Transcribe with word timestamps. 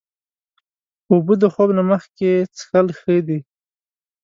اوبه 1.11 1.33
د 1.41 1.43
خوب 1.53 1.69
نه 1.77 1.83
مخکې 1.91 2.29
خوړل 2.59 2.87
ښې 2.99 3.17
دي. 3.27 3.39